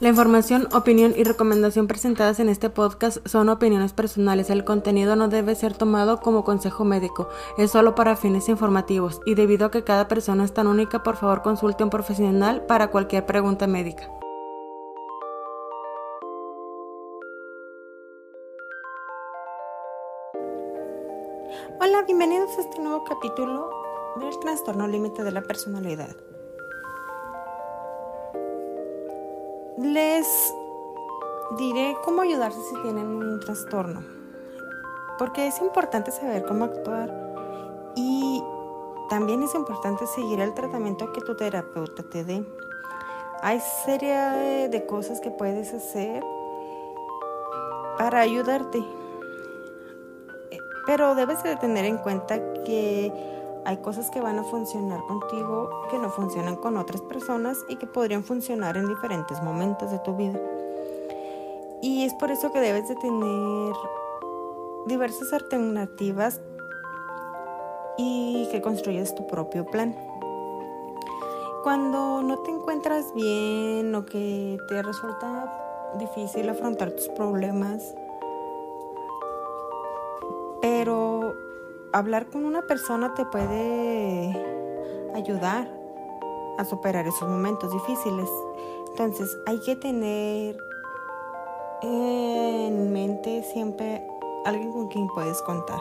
La 0.00 0.10
información, 0.10 0.68
opinión 0.74 1.12
y 1.16 1.24
recomendación 1.24 1.88
presentadas 1.88 2.38
en 2.38 2.48
este 2.48 2.70
podcast 2.70 3.18
son 3.26 3.48
opiniones 3.48 3.92
personales. 3.92 4.48
El 4.48 4.64
contenido 4.64 5.16
no 5.16 5.26
debe 5.26 5.56
ser 5.56 5.76
tomado 5.76 6.20
como 6.20 6.44
consejo 6.44 6.84
médico, 6.84 7.28
es 7.58 7.72
solo 7.72 7.96
para 7.96 8.14
fines 8.14 8.48
informativos 8.48 9.20
y 9.26 9.34
debido 9.34 9.66
a 9.66 9.70
que 9.72 9.82
cada 9.82 10.06
persona 10.06 10.44
es 10.44 10.54
tan 10.54 10.68
única, 10.68 11.02
por 11.02 11.16
favor 11.16 11.42
consulte 11.42 11.82
a 11.82 11.86
un 11.86 11.90
profesional 11.90 12.64
para 12.66 12.92
cualquier 12.92 13.26
pregunta 13.26 13.66
médica. 13.66 14.08
Hola, 21.80 22.02
bienvenidos 22.06 22.56
a 22.56 22.60
este 22.60 22.78
nuevo 22.80 23.02
capítulo 23.02 23.68
del 24.20 24.38
trastorno 24.38 24.86
límite 24.86 25.24
de 25.24 25.32
la 25.32 25.42
personalidad. 25.42 26.27
Les 29.78 30.26
diré 31.56 31.96
cómo 32.04 32.22
ayudarse 32.22 32.60
si 32.60 32.74
tienen 32.82 33.06
un 33.06 33.38
trastorno, 33.38 34.02
porque 35.20 35.46
es 35.46 35.60
importante 35.60 36.10
saber 36.10 36.44
cómo 36.46 36.64
actuar 36.64 37.14
y 37.94 38.42
también 39.08 39.40
es 39.44 39.54
importante 39.54 40.04
seguir 40.08 40.40
el 40.40 40.52
tratamiento 40.52 41.12
que 41.12 41.20
tu 41.20 41.36
terapeuta 41.36 42.02
te 42.02 42.24
dé. 42.24 42.44
Hay 43.40 43.60
serie 43.84 44.68
de 44.68 44.84
cosas 44.84 45.20
que 45.20 45.30
puedes 45.30 45.72
hacer 45.72 46.24
para 47.98 48.18
ayudarte, 48.18 48.84
pero 50.86 51.14
debes 51.14 51.40
de 51.44 51.54
tener 51.54 51.84
en 51.84 51.98
cuenta 51.98 52.52
que 52.64 53.37
hay 53.68 53.76
cosas 53.76 54.10
que 54.10 54.22
van 54.22 54.38
a 54.38 54.44
funcionar 54.44 55.04
contigo 55.06 55.68
que 55.90 55.98
no 55.98 56.08
funcionan 56.08 56.56
con 56.56 56.78
otras 56.78 57.02
personas 57.02 57.58
y 57.68 57.76
que 57.76 57.86
podrían 57.86 58.24
funcionar 58.24 58.78
en 58.78 58.88
diferentes 58.88 59.42
momentos 59.42 59.90
de 59.90 59.98
tu 59.98 60.16
vida. 60.16 60.40
Y 61.82 62.06
es 62.06 62.14
por 62.14 62.30
eso 62.30 62.50
que 62.50 62.60
debes 62.60 62.88
de 62.88 62.96
tener 62.96 63.74
diversas 64.86 65.34
alternativas 65.34 66.40
y 67.98 68.48
que 68.50 68.62
construyas 68.62 69.14
tu 69.14 69.26
propio 69.26 69.66
plan. 69.66 69.94
Cuando 71.62 72.22
no 72.22 72.38
te 72.38 72.50
encuentras 72.50 73.12
bien 73.12 73.94
o 73.94 74.06
que 74.06 74.56
te 74.66 74.82
resulta 74.82 75.92
difícil 75.98 76.48
afrontar 76.48 76.92
tus 76.92 77.08
problemas, 77.08 77.94
hablar 81.92 82.26
con 82.26 82.44
una 82.44 82.62
persona 82.62 83.14
te 83.14 83.24
puede 83.24 84.36
ayudar 85.14 85.68
a 86.58 86.64
superar 86.64 87.06
esos 87.06 87.28
momentos 87.28 87.72
difíciles. 87.72 88.28
Entonces 88.90 89.38
hay 89.46 89.58
que 89.60 89.76
tener 89.76 90.58
en 91.82 92.92
mente 92.92 93.42
siempre 93.42 94.06
alguien 94.44 94.72
con 94.72 94.88
quien 94.88 95.06
puedes 95.08 95.40
contar. 95.42 95.80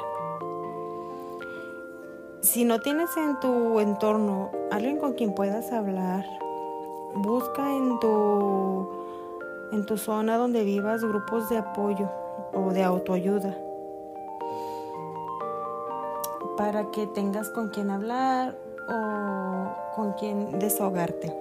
Si 2.41 2.63
no 2.63 2.80
tienes 2.80 3.09
en 3.17 3.39
tu 3.39 3.80
entorno 3.80 4.52
alguien 4.72 4.97
con 4.97 5.13
quien 5.13 5.33
puedas 5.33 5.72
hablar, 5.73 6.25
busca 7.16 7.75
en 7.75 8.00
tu, 8.00 8.88
en 9.72 9.85
tu 9.85 9.97
zona 9.97 10.38
donde 10.38 10.63
vivas 10.63 11.03
grupos 11.03 11.50
de 11.50 11.58
apoyo 11.58 12.09
o 12.53 12.72
de 12.72 12.83
autoayuda 12.83 13.58
para 16.57 16.91
que 16.91 17.07
tengas 17.07 17.50
con 17.50 17.69
quien 17.69 17.90
hablar 17.91 18.57
o 18.90 19.95
con 19.95 20.13
quien 20.13 20.59
desahogarte. 20.59 21.34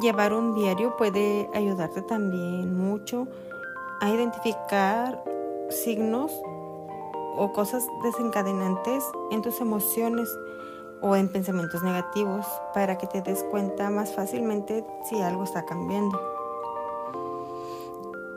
Llevar 0.00 0.32
un 0.32 0.54
diario 0.54 0.96
puede 0.96 1.48
ayudarte 1.54 2.02
también 2.02 2.76
mucho 2.76 3.28
a 4.00 4.10
identificar 4.10 5.22
signos 5.68 6.32
o 7.36 7.52
cosas 7.52 7.86
desencadenantes 8.02 9.04
en 9.30 9.42
tus 9.42 9.60
emociones 9.60 10.28
o 11.00 11.16
en 11.16 11.28
pensamientos 11.28 11.82
negativos 11.82 12.46
para 12.74 12.98
que 12.98 13.06
te 13.06 13.22
des 13.22 13.44
cuenta 13.44 13.90
más 13.90 14.14
fácilmente 14.14 14.84
si 15.08 15.20
algo 15.20 15.44
está 15.44 15.64
cambiando. 15.64 16.20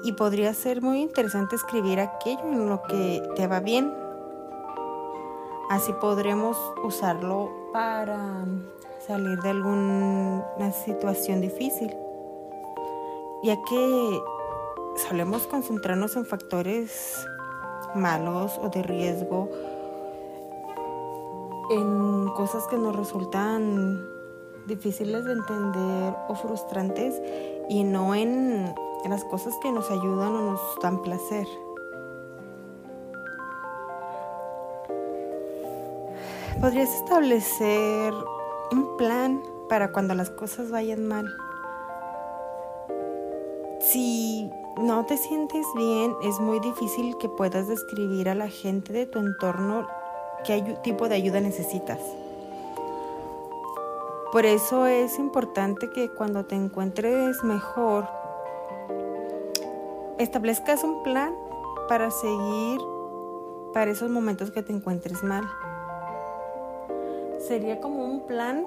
Y 0.03 0.11
podría 0.13 0.53
ser 0.53 0.81
muy 0.81 1.01
interesante 1.01 1.55
escribir 1.55 1.99
aquello 1.99 2.43
en 2.43 2.67
lo 2.67 2.81
que 2.83 3.23
te 3.35 3.47
va 3.47 3.61
bien 3.61 4.02
Así 5.69 5.93
podremos 5.93 6.57
usarlo 6.83 7.49
para 7.71 8.45
salir 9.05 9.39
de 9.41 9.49
alguna 9.49 10.71
situación 10.71 11.41
difícil, 11.41 11.93
ya 13.43 13.57
que 13.63 14.21
solemos 15.07 15.47
concentrarnos 15.47 16.15
en 16.15 16.25
factores 16.25 17.25
malos 17.95 18.59
o 18.61 18.69
de 18.69 18.83
riesgo, 18.83 19.49
en 21.69 22.29
cosas 22.35 22.67
que 22.67 22.77
nos 22.77 22.95
resultan 22.95 24.05
difíciles 24.67 25.25
de 25.25 25.33
entender 25.33 26.15
o 26.27 26.35
frustrantes 26.35 27.21
y 27.69 27.83
no 27.83 28.15
en, 28.15 28.73
las 29.07 29.25
cosas 29.25 29.53
que 29.61 29.71
nos 29.71 29.91
ayudan 29.91 30.33
o 30.33 30.51
nos 30.51 30.61
dan 30.81 31.01
placer. 31.01 31.45
Podrías 36.63 36.95
establecer 36.95 38.13
un 38.71 38.95
plan 38.95 39.43
para 39.67 39.91
cuando 39.91 40.15
las 40.15 40.29
cosas 40.29 40.71
vayan 40.71 41.05
mal. 41.05 41.25
Si 43.81 44.49
no 44.77 45.05
te 45.05 45.17
sientes 45.17 45.65
bien, 45.75 46.15
es 46.23 46.39
muy 46.39 46.61
difícil 46.61 47.17
que 47.17 47.27
puedas 47.27 47.67
describir 47.67 48.29
a 48.29 48.35
la 48.35 48.47
gente 48.47 48.93
de 48.93 49.05
tu 49.05 49.19
entorno 49.19 49.85
qué 50.45 50.61
tipo 50.85 51.09
de 51.09 51.15
ayuda 51.15 51.41
necesitas. 51.41 51.99
Por 54.31 54.45
eso 54.45 54.87
es 54.87 55.19
importante 55.19 55.89
que 55.89 56.11
cuando 56.11 56.45
te 56.45 56.55
encuentres 56.55 57.43
mejor, 57.43 58.07
establezcas 60.17 60.85
un 60.85 61.03
plan 61.03 61.35
para 61.89 62.09
seguir 62.09 62.79
para 63.73 63.91
esos 63.91 64.09
momentos 64.09 64.51
que 64.51 64.63
te 64.63 64.71
encuentres 64.71 65.23
mal 65.23 65.43
sería 67.47 67.81
como 67.81 68.05
un 68.05 68.21
plan 68.21 68.65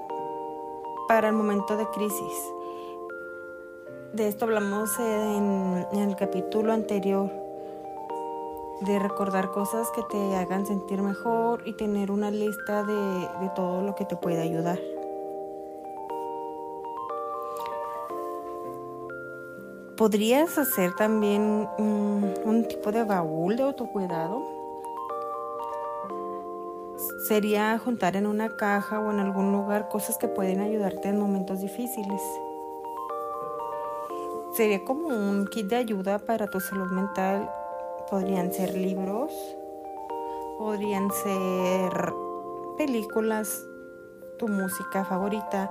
para 1.09 1.28
el 1.28 1.34
momento 1.34 1.76
de 1.76 1.87
crisis. 1.87 2.53
De 4.12 4.28
esto 4.28 4.44
hablamos 4.44 4.98
en, 4.98 5.87
el 5.92 6.16
capítulo 6.16 6.72
anterior, 6.72 7.31
de 8.82 8.98
recordar 8.98 9.50
cosas 9.50 9.91
que 9.92 10.03
te 10.10 10.36
hagan 10.36 10.66
sentir 10.66 11.03
mejor 11.03 11.62
y 11.66 11.72
tener 11.72 12.10
una 12.10 12.31
lista 12.31 12.82
de, 12.82 13.50
todo 13.54 13.82
lo 13.82 13.94
que 13.94 14.04
te 14.04 14.16
puede 14.16 14.42
ayudar. 14.42 14.78
Podrías 19.97 20.59
hacer 20.59 20.94
también 20.94 21.66
un 21.78 22.66
tipo 22.69 22.92
de 22.92 23.03
baúl 23.03 23.56
de 23.56 23.62
autocuidado 23.62 24.56
sería 27.26 27.78
juntar 27.78 28.16
en 28.16 28.26
una 28.26 28.56
caja 28.56 29.00
o 29.00 29.10
en 29.10 29.20
algún 29.20 29.53
lugar 29.53 29.88
cosas 29.88 30.16
que 30.16 30.28
pueden 30.28 30.60
ayudarte 30.60 31.09
en 31.09 31.19
momentos 31.19 31.60
difíciles. 31.60 32.22
Sería 34.54 34.84
como 34.84 35.09
un 35.09 35.47
kit 35.47 35.66
de 35.66 35.77
ayuda 35.77 36.18
para 36.18 36.47
tu 36.47 36.60
salud 36.60 36.91
mental. 36.91 37.51
Podrían 38.09 38.53
ser 38.53 38.74
libros, 38.74 39.33
podrían 40.59 41.10
ser 41.10 42.12
películas, 42.78 43.66
tu 44.39 44.48
música 44.48 45.04
favorita, 45.04 45.71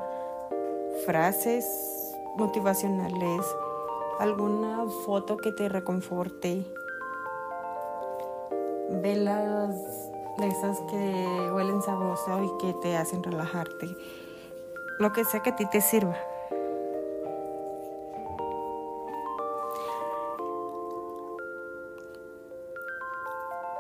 frases 1.06 1.65
motivacionales, 2.35 3.45
alguna 4.19 4.85
foto 5.06 5.38
que 5.38 5.51
te 5.53 5.69
reconforte, 5.69 6.65
velas 9.01 10.12
de 10.37 10.47
esas 10.47 10.79
que 10.81 11.51
huelen 11.53 11.81
sabroso 11.81 12.43
y 12.43 12.57
que 12.57 12.73
te 12.73 12.97
hacen 12.97 13.23
relajarte. 13.23 13.95
Lo 14.99 15.11
que 15.13 15.25
sea 15.25 15.41
que 15.41 15.51
a 15.51 15.55
ti 15.55 15.65
te 15.65 15.81
sirva. 15.81 16.15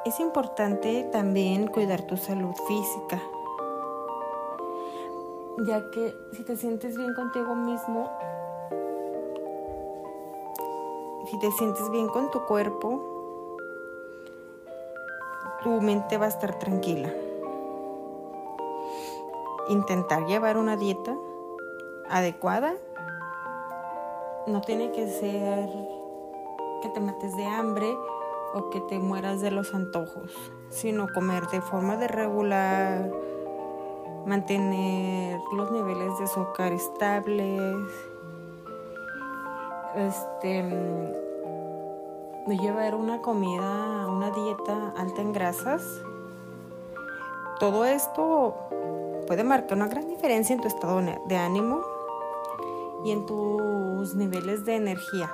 Es 0.05 0.19
importante 0.19 1.03
también 1.11 1.67
cuidar 1.67 2.03
tu 2.03 2.15
salud 2.15 2.53
física, 2.67 3.19
ya 5.65 5.89
que 5.89 6.15
si 6.31 6.43
te 6.43 6.55
sientes 6.55 6.95
bien 6.95 7.15
contigo 7.15 7.55
mismo, 7.55 8.11
si 11.25 11.39
te 11.39 11.51
sientes 11.53 11.89
bien 11.89 12.07
con 12.07 12.29
tu 12.29 12.45
cuerpo, 12.45 13.14
tu 15.65 15.81
mente 15.81 16.19
va 16.19 16.27
a 16.27 16.29
estar 16.29 16.59
tranquila. 16.59 17.11
Intentar 19.67 20.27
llevar 20.27 20.59
una 20.59 20.77
dieta 20.77 21.17
adecuada 22.07 22.75
no 24.45 24.61
tiene 24.61 24.91
que 24.91 25.07
ser 25.07 25.67
que 26.83 26.89
te 26.89 26.99
mates 26.99 27.35
de 27.35 27.47
hambre 27.47 27.87
o 28.53 28.69
que 28.69 28.79
te 28.81 28.99
mueras 28.99 29.41
de 29.41 29.49
los 29.49 29.73
antojos, 29.73 30.31
sino 30.69 31.07
comer 31.11 31.47
de 31.47 31.61
forma 31.61 31.97
de 31.97 32.09
regular, 32.09 33.11
mantener 34.27 35.39
los 35.51 35.71
niveles 35.71 36.15
de 36.19 36.25
azúcar 36.25 36.73
estables, 36.73 37.87
este, 39.95 41.24
no 42.45 42.53
llevar 42.53 42.95
una 42.95 43.21
comida, 43.21 44.07
una 44.07 44.31
dieta 44.31 44.93
alta 44.97 45.21
en 45.21 45.33
grasas. 45.33 45.83
Todo 47.59 47.85
esto 47.85 48.53
puede 49.27 49.43
marcar 49.43 49.77
una 49.77 49.87
gran 49.87 50.07
diferencia 50.07 50.53
en 50.53 50.61
tu 50.61 50.67
estado 50.67 51.01
de 51.01 51.37
ánimo 51.37 51.81
y 53.03 53.11
en 53.11 53.25
tus 53.25 54.15
niveles 54.15 54.65
de 54.65 54.75
energía. 54.75 55.33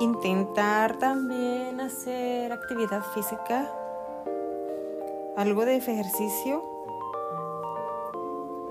Intentar 0.00 0.98
también 0.98 1.78
hacer 1.80 2.50
actividad 2.52 3.02
física, 3.12 3.70
algo 5.36 5.66
de 5.66 5.76
ejercicio. 5.76 6.79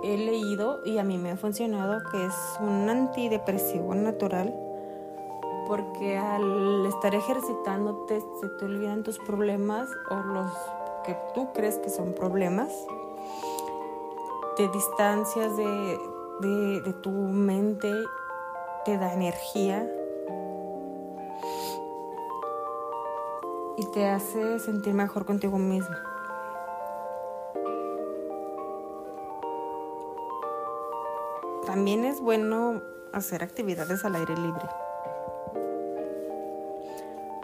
He 0.01 0.17
leído 0.17 0.81
y 0.85 0.97
a 0.97 1.03
mí 1.03 1.17
me 1.17 1.31
ha 1.31 1.37
funcionado 1.37 2.01
que 2.09 2.25
es 2.25 2.33
un 2.61 2.89
antidepresivo 2.89 3.93
natural 3.95 4.55
porque 5.67 6.17
al 6.17 6.85
estar 6.87 7.13
ejercitándote 7.13 8.21
se 8.41 8.49
te 8.49 8.65
olvidan 8.65 9.03
tus 9.03 9.19
problemas 9.19 9.87
o 10.09 10.15
los 10.15 10.51
que 11.05 11.15
tú 11.35 11.53
crees 11.53 11.77
que 11.77 11.89
son 11.89 12.13
problemas. 12.13 12.71
Te 14.57 14.67
distancias 14.69 15.55
de, 15.57 16.81
de 16.83 16.93
tu 17.01 17.11
mente, 17.11 17.93
te 18.85 18.97
da 18.97 19.13
energía 19.13 19.87
y 23.77 23.85
te 23.91 24.07
hace 24.07 24.59
sentir 24.59 24.93
mejor 24.93 25.25
contigo 25.25 25.57
mismo. 25.57 25.95
También 31.79 32.03
es 32.03 32.19
bueno 32.19 32.81
hacer 33.13 33.41
actividades 33.41 34.03
al 34.03 34.13
aire 34.17 34.35
libre. 34.35 34.67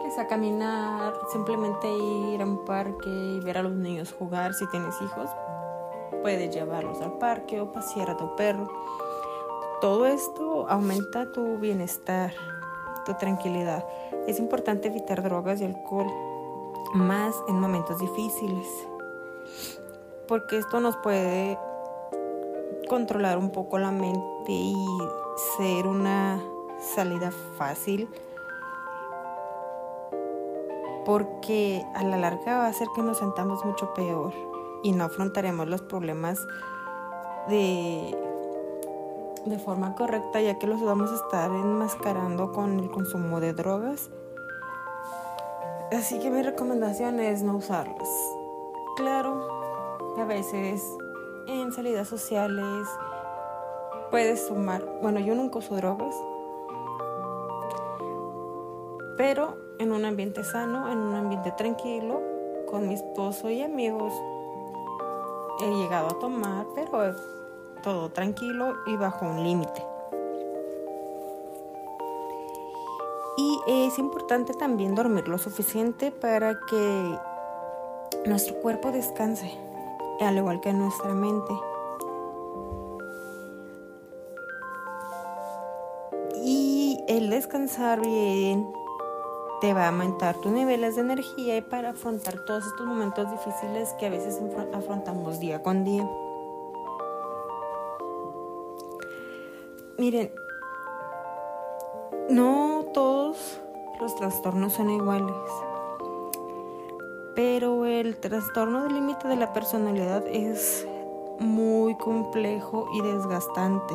Es 0.06 0.18
a 0.18 0.26
caminar, 0.26 1.14
simplemente 1.32 1.88
ir 1.90 2.42
a 2.42 2.44
un 2.44 2.66
parque 2.66 3.08
y 3.08 3.40
ver 3.40 3.56
a 3.56 3.62
los 3.62 3.72
niños 3.72 4.12
jugar. 4.12 4.52
Si 4.52 4.66
tienes 4.66 4.94
hijos, 5.00 5.30
puedes 6.20 6.54
llevarlos 6.54 7.00
al 7.00 7.16
parque 7.16 7.62
o 7.62 7.72
pasear 7.72 8.10
a 8.10 8.18
tu 8.18 8.36
perro. 8.36 8.70
Todo 9.80 10.04
esto 10.04 10.68
aumenta 10.68 11.32
tu 11.32 11.56
bienestar, 11.56 12.34
tu 13.06 13.14
tranquilidad. 13.14 13.86
Es 14.26 14.38
importante 14.38 14.88
evitar 14.88 15.22
drogas 15.22 15.62
y 15.62 15.64
alcohol 15.64 16.12
más 16.92 17.34
en 17.48 17.58
momentos 17.58 17.98
difíciles, 17.98 18.66
porque 20.28 20.58
esto 20.58 20.78
nos 20.80 20.94
puede 20.98 21.58
controlar 22.86 23.38
un 23.38 23.50
poco 23.50 23.78
la 23.78 23.90
mente 23.90 24.52
y 24.52 24.74
ser 25.56 25.86
una 25.86 26.42
salida 26.94 27.30
fácil, 27.56 28.08
porque 31.04 31.84
a 31.94 32.02
la 32.04 32.16
larga 32.16 32.58
va 32.58 32.66
a 32.66 32.68
hacer 32.68 32.88
que 32.94 33.02
nos 33.02 33.18
sentamos 33.18 33.64
mucho 33.64 33.92
peor 33.94 34.32
y 34.82 34.92
no 34.92 35.04
afrontaremos 35.04 35.68
los 35.68 35.82
problemas 35.82 36.38
de, 37.48 38.16
de 39.44 39.58
forma 39.58 39.94
correcta, 39.94 40.40
ya 40.40 40.58
que 40.58 40.66
los 40.66 40.82
vamos 40.82 41.10
a 41.10 41.14
estar 41.14 41.50
enmascarando 41.50 42.52
con 42.52 42.80
el 42.80 42.90
consumo 42.90 43.40
de 43.40 43.52
drogas 43.52 44.10
Así 45.92 46.18
que 46.18 46.30
mi 46.30 46.42
recomendación 46.42 47.20
es 47.20 47.42
no 47.42 47.56
usarlas. 47.56 48.08
Claro, 48.96 49.48
a 50.18 50.24
veces 50.24 50.82
en 51.46 51.72
salidas 51.72 52.08
sociales 52.08 52.88
puedes 54.10 54.46
sumar, 54.46 54.84
bueno, 55.02 55.20
yo 55.20 55.34
nunca 55.34 55.58
uso 55.58 55.76
drogas, 55.76 56.14
pero 59.16 59.56
en 59.78 59.92
un 59.92 60.04
ambiente 60.04 60.44
sano, 60.44 60.90
en 60.90 60.98
un 60.98 61.14
ambiente 61.14 61.52
tranquilo, 61.52 62.20
con 62.66 62.88
mi 62.88 62.94
esposo 62.94 63.50
y 63.50 63.62
amigos, 63.62 64.12
he 65.60 65.70
llegado 65.74 66.08
a 66.08 66.18
tomar, 66.18 66.66
pero 66.74 67.14
todo 67.82 68.10
tranquilo 68.10 68.74
y 68.86 68.96
bajo 68.96 69.26
un 69.26 69.42
límite. 69.42 69.96
Es 73.66 73.98
importante 73.98 74.54
también 74.54 74.94
dormir 74.94 75.26
lo 75.26 75.38
suficiente 75.38 76.12
para 76.12 76.60
que 76.70 77.18
nuestro 78.24 78.54
cuerpo 78.60 78.92
descanse, 78.92 79.58
al 80.24 80.36
igual 80.36 80.60
que 80.60 80.72
nuestra 80.72 81.14
mente. 81.14 81.52
Y 86.42 87.04
el 87.08 87.30
descansar 87.30 88.00
bien 88.00 88.72
te 89.60 89.72
va 89.72 89.84
a 89.84 89.88
aumentar 89.88 90.36
tus 90.36 90.52
niveles 90.52 90.96
de 90.96 91.02
energía 91.02 91.56
y 91.56 91.62
para 91.62 91.90
afrontar 91.90 92.44
todos 92.44 92.66
estos 92.66 92.86
momentos 92.86 93.30
difíciles 93.30 93.94
que 93.94 94.06
a 94.06 94.10
veces 94.10 94.40
afrontamos 94.72 95.40
día 95.40 95.62
con 95.62 95.84
día. 95.84 96.08
Miren, 99.98 100.30
no 102.28 102.84
todos 102.92 103.60
los 103.98 104.14
trastornos 104.16 104.74
son 104.74 104.90
iguales, 104.90 105.34
pero 107.36 107.84
el 107.84 108.16
trastorno 108.16 108.84
del 108.84 108.94
límite 108.94 109.28
de 109.28 109.36
la 109.36 109.52
personalidad 109.52 110.26
es 110.26 110.88
muy 111.38 111.94
complejo 111.96 112.88
y 112.94 113.02
desgastante, 113.02 113.94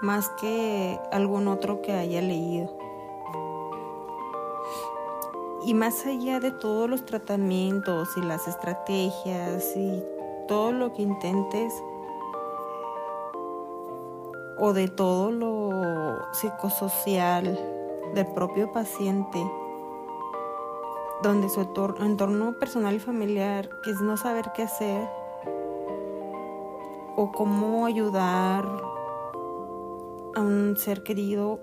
más 0.00 0.30
que 0.40 0.96
algún 1.10 1.48
otro 1.48 1.82
que 1.82 1.92
haya 1.92 2.22
leído. 2.22 2.70
Y 5.66 5.74
más 5.74 6.06
allá 6.06 6.38
de 6.38 6.52
todos 6.52 6.88
los 6.88 7.04
tratamientos 7.04 8.16
y 8.16 8.22
las 8.22 8.46
estrategias 8.46 9.76
y 9.76 10.04
todo 10.46 10.70
lo 10.70 10.92
que 10.92 11.02
intentes, 11.02 11.74
o 14.56 14.72
de 14.72 14.86
todo 14.86 15.32
lo 15.32 16.32
psicosocial 16.32 17.58
del 18.14 18.26
propio 18.28 18.70
paciente, 18.72 19.44
donde 21.22 21.48
su 21.48 21.60
entorno 21.60 22.52
personal 22.58 22.94
y 22.94 22.98
familiar 22.98 23.68
es 23.86 24.00
no 24.00 24.16
saber 24.16 24.52
qué 24.54 24.62
hacer 24.62 25.08
o 27.16 27.30
cómo 27.32 27.86
ayudar 27.86 28.64
a 30.34 30.40
un 30.40 30.76
ser 30.76 31.02
querido 31.02 31.60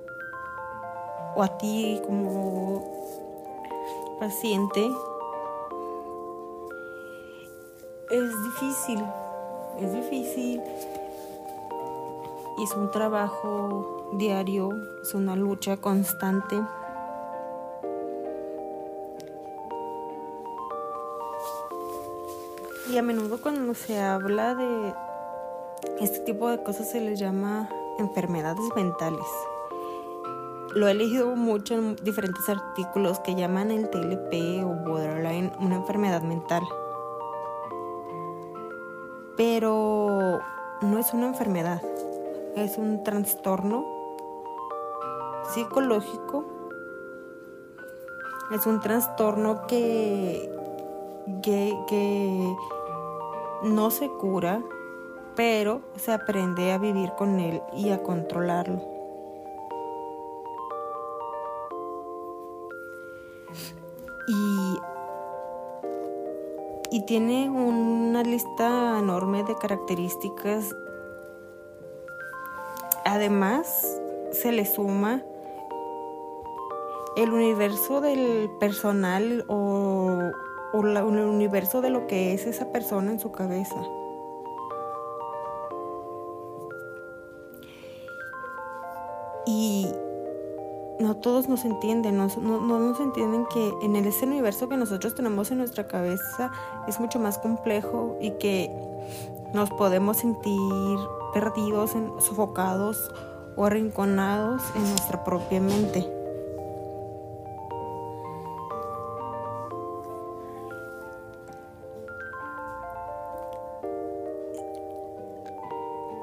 o 1.36 1.44
a 1.44 1.58
ti 1.58 2.02
como 2.06 2.84
paciente 4.20 4.90
es 8.10 8.44
difícil, 8.44 9.04
es 9.80 9.94
difícil 9.94 10.62
es 12.64 12.72
un 12.74 12.90
trabajo 12.90 14.10
diario, 14.14 14.70
es 15.02 15.14
una 15.14 15.36
lucha 15.36 15.78
constante. 15.78 16.60
Y 22.90 22.98
a 22.98 23.02
menudo 23.02 23.42
cuando 23.42 23.74
se 23.74 24.00
habla 24.00 24.56
de 24.56 24.94
este 26.00 26.20
tipo 26.20 26.50
de 26.50 26.64
cosas 26.64 26.90
se 26.90 27.02
les 27.02 27.20
llama 27.20 27.70
enfermedades 28.00 28.66
mentales. 28.76 29.28
Lo 30.74 30.88
he 30.88 30.94
leído 30.94 31.36
mucho 31.36 31.74
en 31.74 31.96
diferentes 31.98 32.48
artículos 32.50 33.20
que 33.20 33.36
llaman 33.36 33.72
el 33.72 33.90
TLP 33.90 34.64
o 34.64 34.90
borderline 34.90 35.52
una 35.60 35.76
enfermedad 35.76 36.22
mental. 36.22 36.64
Pero 39.36 40.40
no 40.82 40.98
es 40.98 41.14
una 41.14 41.28
enfermedad 41.28 41.82
es 42.58 42.78
un 42.80 43.04
trastorno 43.04 43.86
psicológico, 45.54 46.44
es 48.52 48.66
un 48.66 48.80
trastorno 48.80 49.68
que, 49.68 50.52
que, 51.44 52.56
no 53.64 53.92
se 53.92 54.10
cura, 54.10 54.62
pero 55.36 55.82
se 55.96 56.12
aprende 56.12 56.72
a 56.72 56.78
vivir 56.78 57.12
con 57.18 57.40
él 57.40 57.62
y 57.74 57.90
a 57.92 58.02
controlarlo. 58.04 58.82
Y, 64.28 64.80
y 66.92 67.06
tiene 67.06 67.50
una 67.50 68.24
lista 68.24 69.00
enorme 69.00 69.44
de 69.44 69.56
características. 69.56 70.76
Además, 73.06 74.02
se 74.32 74.52
le 74.52 74.66
suma 74.66 75.24
el 77.16 77.32
universo 77.32 78.00
del 78.00 78.50
personal 78.60 79.44
o, 79.48 80.32
el 80.74 81.28
universo 81.28 81.82
de 81.82 81.90
lo 81.90 82.08
que 82.08 82.34
es 82.34 82.46
esa 82.46 82.72
persona 82.72 83.12
en 83.12 83.20
su 83.20 83.32
cabeza. 83.32 83.76
Y 89.46 89.88
no 91.00 91.16
todos 91.18 91.48
nos 91.48 91.64
entienden, 91.64 92.18
no, 92.18 92.28
no, 92.42 92.80
nos 92.80 93.00
entienden 93.00 93.46
que 93.46 93.74
en 93.82 93.96
ese 93.96 94.26
universo 94.26 94.68
que 94.68 94.78
nosotros 94.78 95.16
tenemos 95.16 95.52
en 95.52 95.60
nuestra 95.60 95.88
cabeza 95.88 96.52
es 96.88 97.00
mucho 97.00 97.20
más 97.20 97.38
complejo 97.38 98.18
y 98.20 98.32
que 98.32 98.72
nos 99.54 99.70
podemos 99.70 100.18
sentir 100.18 101.00
perdidos, 101.34 101.92
sofocados 102.20 103.12
o 103.56 103.66
arrinconados 103.66 104.62
en 104.76 104.84
nuestra 104.84 105.24
propia 105.24 105.62
mente. 105.62 106.17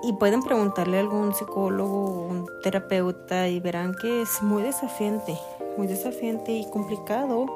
Y 0.06 0.12
pueden 0.12 0.42
preguntarle 0.42 0.98
a 0.98 1.00
algún 1.00 1.34
psicólogo 1.34 2.04
o 2.04 2.26
un 2.26 2.46
terapeuta 2.62 3.48
y 3.48 3.58
verán 3.58 3.94
que 3.94 4.22
es 4.22 4.42
muy 4.42 4.62
desafiante, 4.62 5.38
muy 5.78 5.86
desafiante 5.86 6.52
y 6.52 6.68
complicado 6.70 7.46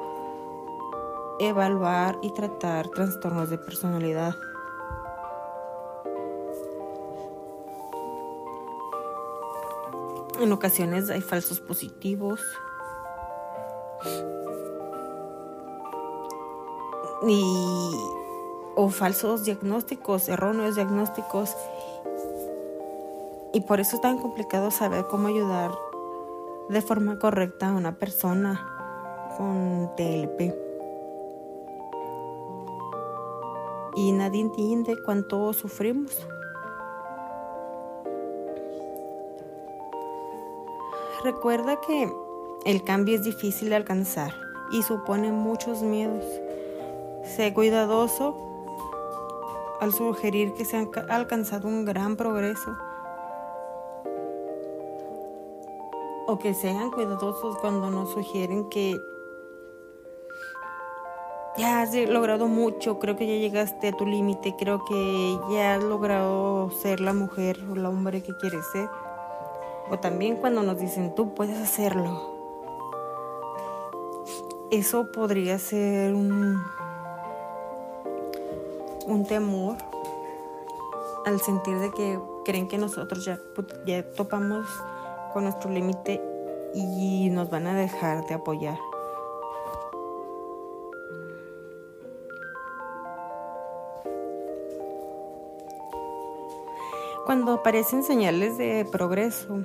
evaluar 1.39 2.17
y 2.23 2.31
tratar 2.33 2.89
trastornos 2.89 3.51
de 3.51 3.59
personalidad. 3.59 4.35
En 10.39 10.51
ocasiones 10.51 11.09
hay 11.09 11.21
falsos 11.21 11.59
positivos. 11.59 12.41
Y, 17.27 17.91
o 18.75 18.89
falsos 18.89 19.43
diagnósticos, 19.43 20.29
erróneos 20.29 20.75
diagnósticos 20.75 21.53
y 23.51 23.61
por 23.61 23.79
eso 23.79 23.95
es 23.95 24.01
tan 24.01 24.19
complicado 24.19 24.69
saber 24.69 25.05
cómo 25.09 25.27
ayudar 25.27 25.71
de 26.69 26.81
forma 26.81 27.17
correcta 27.17 27.69
a 27.69 27.73
una 27.73 27.97
persona 27.97 28.63
con 29.37 29.89
TLP. 29.95 30.53
Y 33.95 34.11
nadie 34.11 34.41
entiende 34.41 34.95
cuánto 35.03 35.51
sufrimos. 35.53 36.27
Recuerda 41.23 41.81
que 41.81 42.09
el 42.65 42.83
cambio 42.83 43.15
es 43.15 43.23
difícil 43.23 43.69
de 43.69 43.75
alcanzar 43.75 44.31
y 44.71 44.83
supone 44.83 45.31
muchos 45.31 45.81
miedos. 45.81 46.23
Sé 47.23 47.53
cuidadoso 47.53 48.35
al 49.81 49.91
sugerir 49.91 50.53
que 50.53 50.65
se 50.65 50.77
ha 50.77 51.15
alcanzado 51.15 51.67
un 51.67 51.83
gran 51.83 52.15
progreso 52.15 52.77
o 56.29 56.37
que 56.37 56.53
sean 56.53 56.91
cuidadosos 56.91 57.57
cuando 57.57 57.89
nos 57.89 58.11
sugieren 58.11 58.69
que 58.69 59.01
ya 61.57 61.81
has 61.81 61.95
logrado 61.95 62.47
mucho, 62.47 62.99
creo 62.99 63.15
que 63.15 63.25
ya 63.25 63.33
llegaste 63.33 63.87
a 63.87 63.91
tu 63.93 64.05
límite, 64.05 64.55
creo 64.55 64.85
que 64.85 65.39
ya 65.51 65.73
has 65.73 65.83
logrado 65.83 66.69
ser 66.69 66.99
la 66.99 67.13
mujer 67.13 67.59
o 67.67 67.73
el 67.73 67.83
hombre 67.83 68.21
que 68.21 68.37
quieres 68.37 68.63
ser. 68.71 68.87
O 69.89 69.97
también 69.97 70.35
cuando 70.35 70.61
nos 70.61 70.77
dicen, 70.77 71.15
tú 71.15 71.33
puedes 71.33 71.57
hacerlo. 71.57 72.37
Eso 74.69 75.11
podría 75.11 75.57
ser 75.57 76.13
un, 76.13 76.61
un 79.07 79.25
temor 79.25 79.77
al 81.25 81.41
sentir 81.41 81.79
de 81.79 81.91
que 81.91 82.19
creen 82.45 82.67
que 82.67 82.77
nosotros 82.77 83.25
ya, 83.25 83.39
ya 83.87 84.03
topamos 84.11 84.67
con 85.29 85.43
nuestro 85.43 85.69
límite 85.69 86.21
y 86.73 87.29
nos 87.31 87.49
van 87.49 87.67
a 87.67 87.73
dejar 87.73 88.25
de 88.27 88.35
apoyar. 88.35 88.77
Cuando 97.25 97.53
aparecen 97.53 98.03
señales 98.03 98.57
de 98.57 98.87
progreso, 98.91 99.59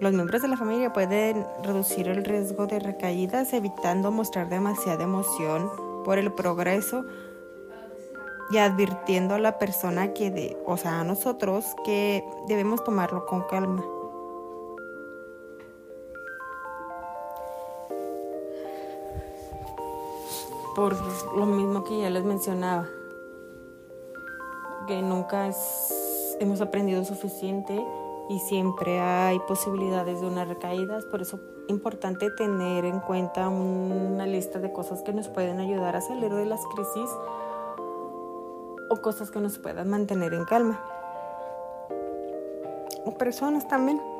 los 0.00 0.12
miembros 0.12 0.42
de 0.42 0.48
la 0.48 0.56
familia 0.56 0.92
pueden 0.92 1.46
reducir 1.62 2.08
el 2.08 2.24
riesgo 2.24 2.66
de 2.66 2.80
recaídas 2.80 3.52
evitando 3.52 4.10
mostrar 4.10 4.48
demasiada 4.48 5.04
emoción 5.04 5.70
por 6.04 6.18
el 6.18 6.32
progreso 6.32 7.04
y 8.50 8.58
advirtiendo 8.58 9.34
a 9.34 9.38
la 9.38 9.58
persona 9.58 10.12
que, 10.12 10.30
de, 10.30 10.56
o 10.66 10.76
sea, 10.76 11.00
a 11.00 11.04
nosotros, 11.04 11.76
que 11.84 12.24
debemos 12.48 12.82
tomarlo 12.82 13.26
con 13.26 13.42
calma. 13.42 13.84
Por 20.74 20.96
lo 21.36 21.46
mismo 21.46 21.84
que 21.84 22.00
ya 22.00 22.10
les 22.10 22.24
mencionaba, 22.24 22.88
que 24.86 25.00
nunca 25.02 25.50
hemos 26.40 26.60
aprendido 26.60 27.04
suficiente 27.04 27.84
y 28.28 28.38
siempre 28.40 29.00
hay 29.00 29.38
posibilidades 29.40 30.20
de 30.20 30.26
una 30.26 30.44
recaída, 30.44 30.98
por 31.10 31.22
eso 31.22 31.36
es 31.36 31.42
importante 31.68 32.30
tener 32.30 32.84
en 32.84 33.00
cuenta 33.00 33.48
una 33.48 34.26
lista 34.26 34.58
de 34.58 34.72
cosas 34.72 35.02
que 35.02 35.12
nos 35.12 35.28
pueden 35.28 35.60
ayudar 35.60 35.96
a 35.96 36.00
salir 36.00 36.32
de 36.32 36.46
las 36.46 36.60
crisis 36.66 37.10
o 38.88 38.96
cosas 39.00 39.30
que 39.30 39.40
nos 39.40 39.58
puedan 39.58 39.88
mantener 39.88 40.34
en 40.34 40.44
calma. 40.44 40.80
O 43.04 43.14
personas 43.16 43.68
también. 43.68 44.13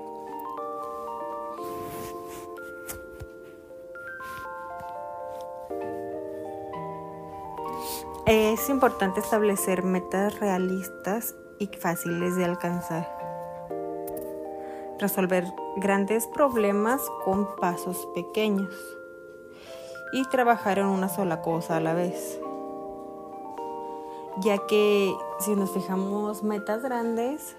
Es 8.26 8.70
importante 8.70 9.20
establecer 9.20 9.82
metas 9.82 10.40
realistas 10.40 11.34
y 11.58 11.66
fáciles 11.66 12.36
de 12.36 12.44
alcanzar. 12.44 13.06
Resolver 14.98 15.44
grandes 15.76 16.26
problemas 16.28 17.02
con 17.24 17.54
pasos 17.56 18.08
pequeños. 18.14 18.74
Y 20.12 20.24
trabajar 20.28 20.78
en 20.78 20.86
una 20.86 21.08
sola 21.08 21.42
cosa 21.42 21.76
a 21.76 21.80
la 21.80 21.92
vez. 21.92 22.40
Ya 24.40 24.58
que 24.66 25.14
si 25.40 25.54
nos 25.54 25.72
fijamos 25.72 26.42
metas 26.42 26.82
grandes 26.82 27.56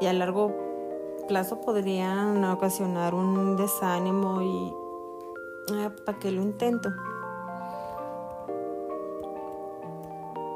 y 0.00 0.06
a 0.06 0.12
largo 0.12 0.54
plazo 1.28 1.60
podrían 1.60 2.44
ocasionar 2.44 3.14
un 3.14 3.56
desánimo 3.56 4.42
y 4.42 4.72
ah, 5.74 5.90
para 6.04 6.18
qué 6.18 6.30
lo 6.30 6.42
intento. 6.42 6.90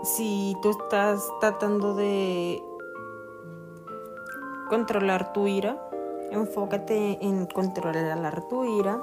Si 0.07 0.57
tú 0.63 0.71
estás 0.71 1.29
tratando 1.41 1.95
de 1.95 2.63
controlar 4.69 5.33
tu 5.33 5.49
ira, 5.49 5.77
enfócate 6.31 7.19
en 7.21 7.47
controlar 7.47 8.47
tu 8.49 8.65
ira 8.79 9.03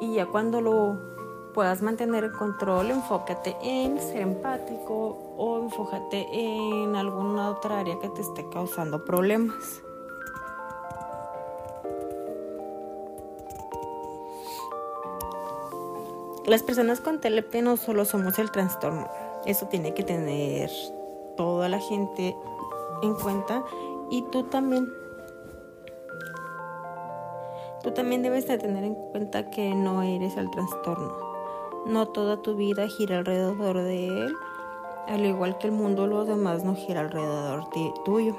y 0.00 0.14
ya 0.14 0.26
cuando 0.26 0.60
lo 0.60 0.96
puedas 1.52 1.82
mantener 1.82 2.24
en 2.24 2.32
control, 2.32 2.92
enfócate 2.92 3.56
en 3.60 3.98
ser 3.98 4.20
empático 4.20 5.34
o 5.36 5.58
enfócate 5.58 6.28
en 6.32 6.94
alguna 6.94 7.50
otra 7.50 7.80
área 7.80 7.98
que 7.98 8.08
te 8.08 8.20
esté 8.20 8.48
causando 8.50 9.04
problemas. 9.04 9.82
Las 16.46 16.62
personas 16.62 17.00
con 17.00 17.20
TLP 17.20 17.56
no 17.62 17.76
solo 17.76 18.04
somos 18.04 18.38
el 18.38 18.50
trastorno, 18.50 19.06
eso 19.46 19.66
tiene 19.66 19.94
que 19.94 20.02
tener 20.02 20.70
toda 21.36 21.68
la 21.68 21.80
gente 21.80 22.36
en 23.02 23.14
cuenta 23.14 23.64
y 24.10 24.22
tú 24.30 24.44
también. 24.44 24.92
Tú 27.82 27.92
también 27.92 28.22
debes 28.22 28.46
de 28.48 28.58
tener 28.58 28.84
en 28.84 28.94
cuenta 28.94 29.50
que 29.50 29.74
no 29.74 30.02
eres 30.02 30.36
el 30.36 30.50
trastorno. 30.50 31.16
No 31.86 32.08
toda 32.08 32.42
tu 32.42 32.56
vida 32.56 32.88
gira 32.88 33.18
alrededor 33.18 33.82
de 33.82 34.08
él, 34.08 34.34
al 35.06 35.24
igual 35.24 35.56
que 35.58 35.68
el 35.68 35.72
mundo 35.72 36.06
los 36.06 36.26
demás 36.26 36.64
no 36.64 36.74
gira 36.74 37.00
alrededor 37.00 37.70
de 37.70 37.92
tuyo. 38.04 38.34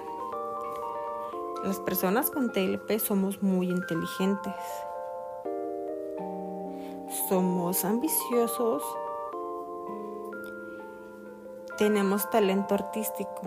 Las 1.63 1.79
personas 1.79 2.29
con 2.31 2.51
TLP 2.51 2.99
somos 2.99 3.41
muy 3.41 3.69
inteligentes. 3.69 4.53
Somos 7.27 7.85
ambiciosos 7.85 8.83
tenemos 11.79 12.29
talento 12.29 12.75
artístico. 12.75 13.41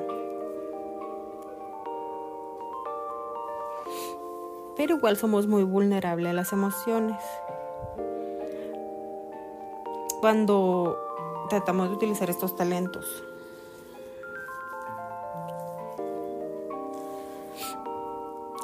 Pero 4.75 4.97
igual 4.97 5.19
somos 5.19 5.47
muy 5.47 5.63
vulnerables 5.65 6.31
a 6.31 6.33
las 6.33 6.53
emociones. 6.55 7.23
Cuando 10.21 10.99
tratamos 11.51 11.91
de 11.91 11.95
utilizar 11.97 12.31
estos 12.31 12.57
talentos. 12.57 13.05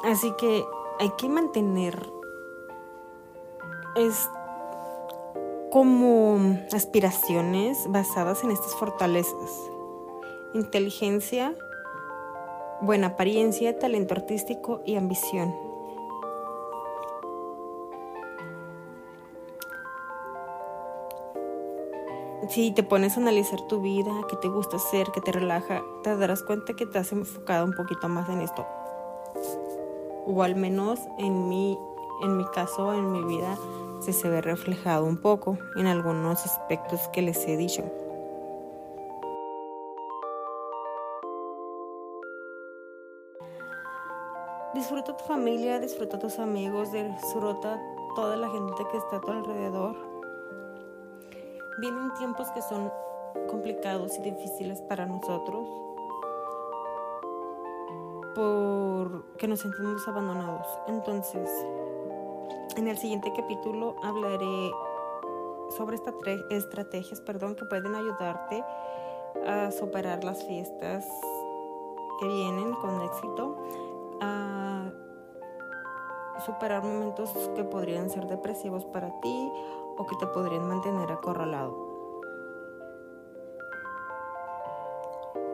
Así 0.03 0.33
que 0.39 0.65
hay 0.99 1.11
que 1.11 1.29
mantener 1.29 2.09
es 3.95 4.29
como 5.71 6.57
aspiraciones 6.71 7.85
basadas 7.89 8.43
en 8.43 8.51
estas 8.51 8.75
fortalezas. 8.75 9.69
Inteligencia, 10.53 11.53
buena 12.81 13.07
apariencia, 13.07 13.77
talento 13.77 14.15
artístico 14.15 14.81
y 14.85 14.95
ambición. 14.95 15.53
Si 22.49 22.71
te 22.71 22.81
pones 22.81 23.15
a 23.15 23.21
analizar 23.21 23.61
tu 23.67 23.79
vida, 23.79 24.11
qué 24.27 24.35
te 24.37 24.47
gusta 24.47 24.77
hacer, 24.77 25.07
qué 25.13 25.21
te 25.21 25.31
relaja, 25.31 25.83
te 26.01 26.17
darás 26.17 26.41
cuenta 26.41 26.73
que 26.73 26.87
te 26.87 26.97
has 26.97 27.11
enfocado 27.11 27.63
un 27.63 27.73
poquito 27.73 28.09
más 28.09 28.27
en 28.29 28.41
esto. 28.41 28.65
O 30.25 30.41
al 30.41 30.55
menos 30.55 30.99
en 31.19 31.47
mi, 31.47 31.77
en 32.23 32.37
mi 32.37 32.45
caso, 32.45 32.91
en 32.93 33.11
mi 33.11 33.23
vida, 33.23 33.55
se, 33.99 34.13
se 34.13 34.29
ve 34.29 34.41
reflejado 34.41 35.05
un 35.05 35.17
poco 35.17 35.57
en 35.75 35.87
algunos 35.87 36.45
aspectos 36.45 37.07
que 37.13 37.21
les 37.21 37.47
he 37.47 37.57
dicho. 37.57 37.83
Disfruta 44.73 45.17
tu 45.17 45.23
familia, 45.25 45.79
disfruta 45.79 46.19
tus 46.19 46.39
amigos, 46.39 46.91
disfruta 46.91 47.81
toda 48.15 48.37
la 48.37 48.49
gente 48.49 48.83
que 48.91 48.97
está 48.97 49.17
a 49.17 49.21
tu 49.21 49.31
alrededor 49.31 50.09
Vienen 51.79 52.13
tiempos 52.15 52.51
que 52.51 52.61
son 52.61 52.91
complicados 53.49 54.17
y 54.17 54.21
difíciles 54.21 54.81
para 54.81 55.05
nosotros 55.05 55.65
porque 58.35 59.47
nos 59.47 59.61
sentimos 59.61 60.05
abandonados. 60.05 60.67
Entonces, 60.87 61.49
en 62.77 62.87
el 62.87 62.97
siguiente 62.97 63.31
capítulo 63.35 63.95
hablaré 64.03 64.71
sobre 65.75 65.95
estas 65.95 66.13
estrategias 66.49 67.21
perdón, 67.21 67.55
que 67.55 67.65
pueden 67.65 67.95
ayudarte 67.95 68.63
a 69.47 69.71
superar 69.71 70.23
las 70.23 70.43
fiestas 70.43 71.05
que 72.19 72.27
vienen 72.27 72.73
con 72.73 73.01
éxito, 73.01 73.57
a 74.21 74.91
superar 76.45 76.83
momentos 76.83 77.31
que 77.55 77.63
podrían 77.63 78.09
ser 78.09 78.27
depresivos 78.27 78.85
para 78.85 79.19
ti 79.21 79.51
o 79.97 80.05
que 80.05 80.15
te 80.17 80.27
podrían 80.27 80.67
mantener 80.67 81.11
acorralado. 81.11 81.89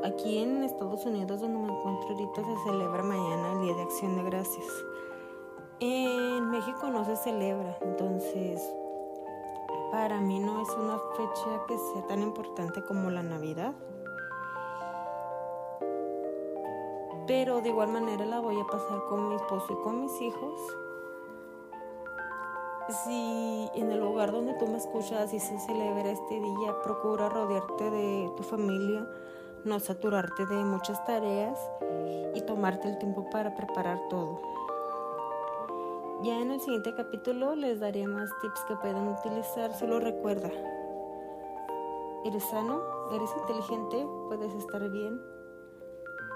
Aquí 0.04 0.38
en 0.38 0.64
Estados 0.64 1.06
Unidos, 1.06 1.42
donde 1.42 1.58
me 1.58 1.74
encuentro 1.74 2.10
ahorita, 2.10 2.44
se 2.44 2.70
celebra 2.70 3.04
mañana 3.04 3.54
el 3.54 3.62
Día 3.62 3.74
de 3.74 3.82
Acción 3.82 4.16
de 4.16 4.24
Gracias. 4.24 4.68
En 5.80 6.50
México 6.52 6.90
no 6.90 7.04
se 7.06 7.16
celebra, 7.16 7.78
entonces 7.82 8.62
para 9.92 10.20
mí 10.22 10.40
no 10.40 10.62
es 10.62 10.70
una 10.70 10.98
fecha 11.18 11.66
que 11.68 11.78
sea 11.78 12.08
tan 12.08 12.22
importante 12.22 12.84
como 12.84 13.10
la 13.10 13.24
Navidad. 13.24 13.74
Pero 17.28 17.62
de 17.62 17.70
igual 17.70 17.90
manera 17.90 18.26
la 18.26 18.40
voy 18.40 18.60
a 18.60 18.66
pasar 18.66 19.04
con 19.10 19.30
mi 19.30 19.36
esposo 19.36 19.74
y 19.74 19.84
con 19.84 20.02
mis 20.02 20.22
hijos 20.22 20.78
si 22.90 23.70
en 23.74 23.92
el 23.92 24.00
lugar 24.00 24.32
donde 24.32 24.54
tú 24.54 24.68
me 24.68 24.78
escuchas 24.78 25.34
y 25.34 25.40
se 25.40 25.58
celebra 25.60 26.12
este 26.12 26.40
día, 26.40 26.76
procura 26.84 27.30
rodearte 27.30 27.90
de 27.90 28.32
tu 28.38 28.44
familia, 28.44 29.08
no 29.64 29.80
saturarte 29.80 30.46
de 30.46 30.64
muchas 30.64 31.04
tareas 31.06 31.58
y 32.36 32.42
tomarte 32.42 32.88
el 32.88 32.98
tiempo 33.00 33.28
para 33.32 33.56
preparar 33.56 34.00
todo. 34.10 34.40
Ya 36.26 36.42
en 36.42 36.50
el 36.50 36.60
siguiente 36.60 36.96
capítulo 36.96 37.56
les 37.56 37.80
daré 37.80 38.08
más 38.08 38.32
tips 38.42 38.62
que 38.68 38.76
pueden 38.78 39.10
utilizar, 39.10 39.72
solo 39.76 40.00
recuerda, 40.00 40.50
eres 42.26 42.44
sano, 42.46 42.82
eres 43.14 43.30
inteligente, 43.42 44.08
puedes 44.28 44.52
estar 44.56 44.90
bien, 44.90 45.22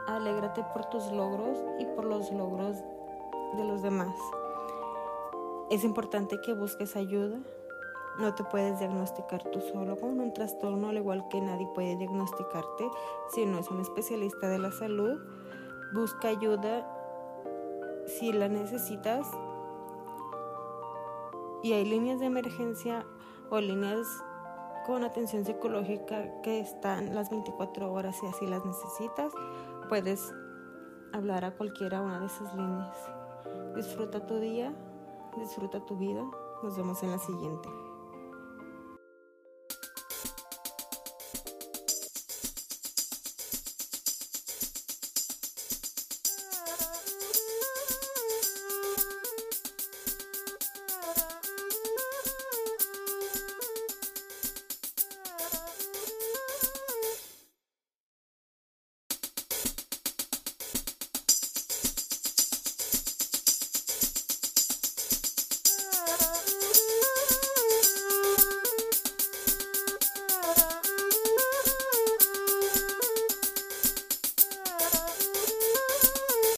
alégrate 0.05 0.63
por 0.73 0.85
tus 0.91 1.11
logros 1.11 1.57
y 1.79 1.85
por 1.85 2.05
los 2.05 2.31
logros 2.31 2.77
de 3.57 3.63
los 3.63 3.81
demás. 3.81 4.15
Es 5.71 5.83
importante 5.83 6.39
que 6.39 6.53
busques 6.53 6.95
ayuda. 6.95 7.39
No 8.19 8.35
te 8.35 8.43
puedes 8.43 8.77
diagnosticar 8.77 9.41
tú 9.49 9.59
solo 9.59 9.97
con 9.97 10.19
un 10.19 10.33
trastorno, 10.33 10.89
al 10.89 10.97
igual 10.97 11.27
que 11.29 11.41
nadie 11.41 11.67
puede 11.73 11.95
diagnosticarte 11.95 12.91
si 13.33 13.47
no 13.47 13.57
es 13.57 13.71
un 13.71 13.79
especialista 13.79 14.49
de 14.49 14.59
la 14.59 14.71
salud. 14.71 15.19
Busca 15.95 16.27
ayuda 16.27 16.87
si 18.05 18.31
la 18.31 18.49
necesitas. 18.49 19.27
Y 21.63 21.73
hay 21.73 21.85
líneas 21.85 22.19
de 22.19 22.27
emergencia 22.27 23.05
o 23.49 23.59
líneas 23.59 24.07
con 24.85 25.03
atención 25.03 25.45
psicológica 25.45 26.41
que 26.41 26.59
están 26.59 27.13
las 27.13 27.29
24 27.29 27.91
horas 27.91 28.17
y 28.23 28.27
así 28.27 28.47
las 28.47 28.65
necesitas. 28.65 29.33
Puedes 29.87 30.33
hablar 31.13 31.45
a 31.45 31.55
cualquiera 31.55 32.01
una 32.01 32.19
de 32.19 32.25
esas 32.27 32.55
líneas. 32.55 32.97
Disfruta 33.75 34.25
tu 34.25 34.39
día. 34.39 34.73
Disfruta 35.37 35.85
tu 35.85 35.97
vida. 35.97 36.23
Nos 36.63 36.75
vemos 36.77 37.01
en 37.03 37.11
la 37.11 37.19
siguiente. 37.19 37.69